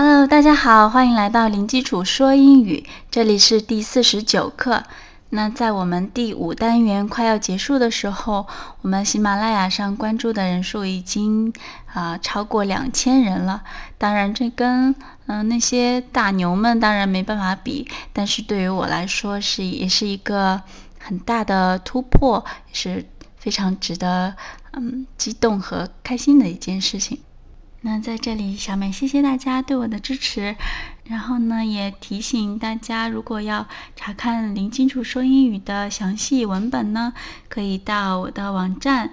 [0.00, 4.84] Hello，大家好，欢迎来到零基础说英语，这里是第四十九课。
[5.30, 8.46] 那在我们第五单元快要结束的时候，
[8.82, 11.52] 我们喜马拉雅上关注的人数已经
[11.92, 13.64] 啊超过两千人了。
[13.98, 14.94] 当然，这跟
[15.26, 20.62] 嗯那些大牛们当然没办法比，但是对于我来说是也是一个
[21.00, 23.04] 很大的突破，是
[23.36, 24.36] 非常值得
[24.74, 27.18] 嗯激动和开心的一件事情。
[27.80, 30.56] 那在这里，小美谢谢大家对我的支持。
[31.04, 37.12] 然后呢，也提醒大家，如果要查看零基础说英语的详细文本呢，
[37.48, 39.12] 可以到我的网站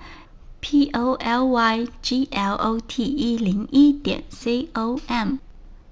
[0.61, 5.35] p o l y g l o t 一零一点 c o m，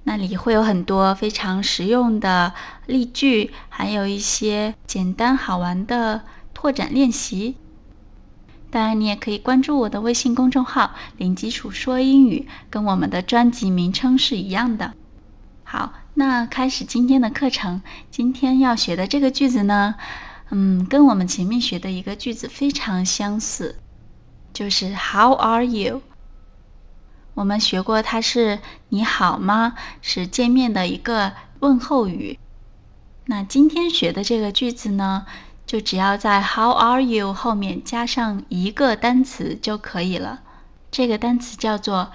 [0.04, 2.54] 那里会有很多非常实用的
[2.88, 6.24] 例句，还有一些简单好玩的
[6.56, 7.56] 拓展练习。
[8.74, 14.96] 当然，你也可以关注我的微信公众号“零基础说英语”，跟我们的专辑名称是一样的。
[15.64, 17.84] 好，那开始今天的课程。
[18.10, 19.94] 今天要学的这个句子呢，
[20.50, 23.76] 嗯，跟我们前面学的一个句子非常相似，
[24.52, 26.02] 就是 “How are you？”
[27.36, 28.58] 我们学过，它是
[28.90, 32.40] “你好吗”，是见面的一个问候语。
[33.28, 35.28] 那今天学的这个句子呢？
[35.74, 40.44] 就只要在 How are you 后面加上一个单词就可以了。
[40.92, 42.12] 这个单词叫做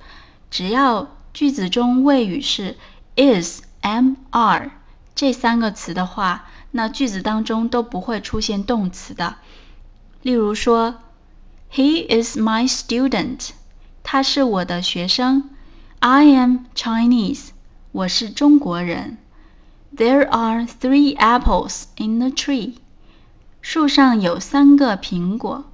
[0.51, 2.79] 只要句子中谓语是
[3.17, 4.71] is、am、are
[5.15, 9.37] 这三个词的话，那句子当中都不会出现动词的。
[10.23, 10.95] 例如说
[11.71, 13.51] ，He is my student，
[14.03, 15.51] 他是我的学生。
[15.99, 17.49] I am Chinese，
[17.93, 19.19] 我是中国人。
[19.95, 22.77] There are three apples in the tree。
[23.65, 25.65] 树上有三个苹果。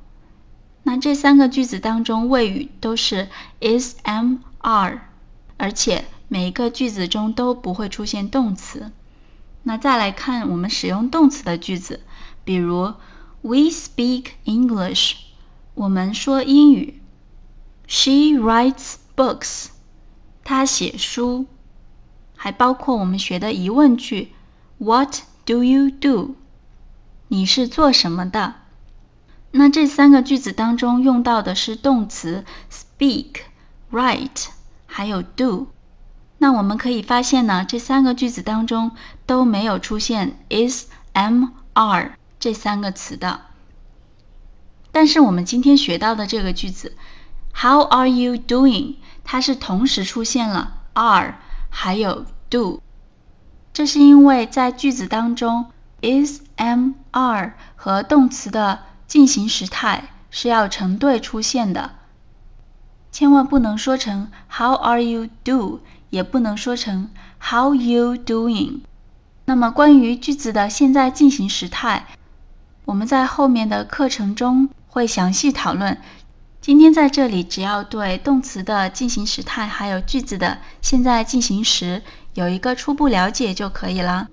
[0.85, 3.29] 那这三个句子当中，谓语都是
[3.61, 5.01] is、am、are，
[5.57, 8.93] 而且每一个句子中都不会出现动词。
[9.65, 11.99] 那再来看我们使用动词的句子，
[12.45, 12.95] 比如
[13.43, 15.15] We speak English，
[15.75, 17.03] 我们说英语。
[17.89, 19.71] She writes books，
[20.45, 21.47] 她写书。
[22.37, 24.31] 还包括我们学的疑问句
[24.79, 26.37] ，What do you do？
[27.33, 28.55] 你是做什么的？
[29.53, 33.43] 那这三个句子当中用到的是动词 speak、
[33.93, 34.49] write，
[34.87, 35.69] 还有 do。
[36.39, 38.91] 那我们可以发现呢，这三个句子当中
[39.27, 43.43] 都没有出现 is、am、are 这三个词的。
[44.91, 46.97] 但是我们今天学到的这个句子
[47.55, 48.97] ，How are you doing？
[49.23, 51.37] 它是同时出现了 are
[51.69, 52.83] 还有 do。
[53.73, 55.67] 这是因为在句子当中。
[56.03, 61.93] Is am are 和动词的进行时态是要成对出现的，
[63.11, 65.81] 千万不能说成 How are you do，
[66.11, 67.11] 也不能说成
[67.41, 68.81] How you doing。
[69.47, 72.07] 那么关于句子的现在进行时态，
[72.85, 75.99] 我们在后面的课程中会详细讨论。
[76.61, 82.03] 今天在这里，只要对动词的进行时态还有句子的现在进行时
[82.35, 84.29] 有一个初步了解就可以了。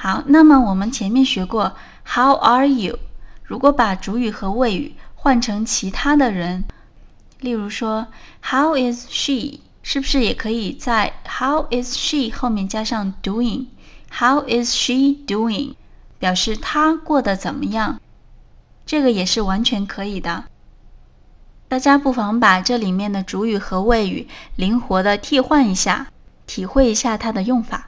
[0.00, 1.72] 好，那么我们前面学过
[2.06, 3.00] How are you？
[3.42, 6.62] 如果把主语和谓语换成其他的人，
[7.40, 8.06] 例如说
[8.40, 9.58] How is she？
[9.82, 15.74] 是不是也可以在 How is she 后面加上 doing？How is she doing？
[16.20, 18.00] 表示她过得怎么样，
[18.86, 20.44] 这个也是完全可以的。
[21.66, 26.06] 大家不妨把这里面的主语和谓语灵活的替换一下，
[26.46, 27.87] 体会一下它的用法。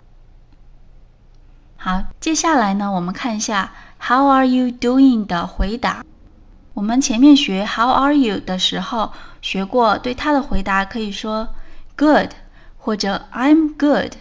[1.82, 6.04] 好，接下来呢，我们看一下 How are you doing 的回答。
[6.74, 11.48] 我们前面学 How are you 的时候学过，对他的回答可以说
[11.96, 12.32] Good
[12.76, 14.16] 或者 I'm good。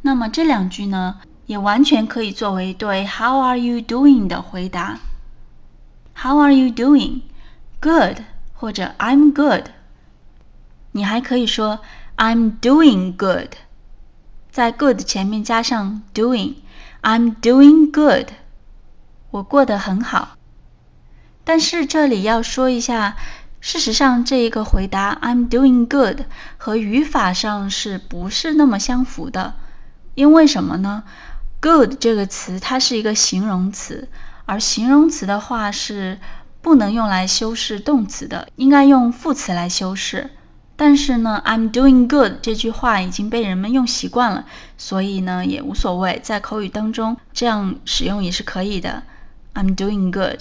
[0.00, 4.98] 那么这两句呢，也完全可以作为对 How are you doing 的回答。
[6.16, 7.20] How are you doing?
[7.80, 8.18] Good
[8.52, 9.66] 或者 I'm good。
[10.90, 11.78] 你还可以说
[12.16, 13.50] I'm doing good。
[14.52, 18.28] 在 good 前面加上 doing，I'm doing good，
[19.30, 20.36] 我过得很好。
[21.42, 23.16] 但是这里要说一下，
[23.62, 26.26] 事实上这一个回答 I'm doing good
[26.58, 29.54] 和语法上是不是那么相符的？
[30.14, 31.04] 因为什么呢
[31.62, 34.10] ？good 这个词它是一个形容词，
[34.44, 36.18] 而形容词的话是
[36.60, 40.30] 不能用来修饰动词的，应该用副词来修饰。
[40.74, 44.46] 但是呢，I'm doing good 这句话已经被人们用习惯了，
[44.76, 49.02] 所以呢也无所谓，在口语当中这样使用也是可以的。
[49.54, 50.40] I'm doing good。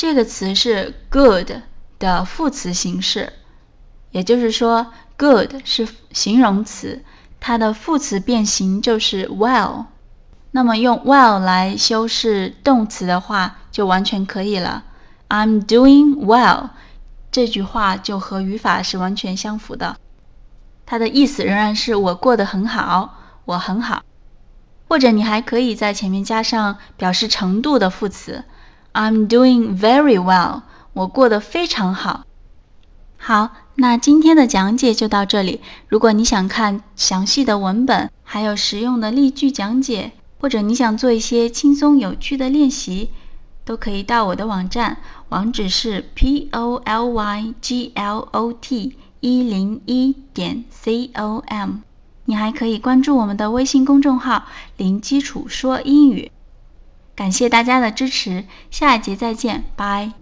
[0.00, 1.52] 这个词是 good
[1.98, 3.34] 的副词形式，
[4.12, 7.04] 也就是说，good 是形容词，
[7.38, 9.84] 它的副词变形就是 well。
[10.52, 14.84] 那么用 well 来修饰动词的话，就完全可以了。
[15.28, 16.70] I'm doing well，
[17.30, 19.98] 这句话就和语法是完全相符的，
[20.86, 24.02] 它的意思仍然是我过得很好，我很好。
[24.88, 28.44] 或者你还可以在前面加上表示程度的副词。
[28.92, 30.62] I'm doing very well，
[30.94, 32.24] 我过得非常好。
[33.16, 35.60] 好，那今天的讲解就到这里。
[35.88, 43.10] 如果你想看详细的文本，还有实用的例句讲解，或者你想做一些轻松有趣的练习，
[43.64, 44.96] 都可以到我的网站，
[45.28, 51.80] 网址是 p o l y g l o t 一零一点 c o m。
[52.24, 54.46] 你还可以关注我们的微信公众号
[54.76, 56.32] “零基础说英语”。
[57.20, 60.19] 感谢大家的支持，下一节再见，拜。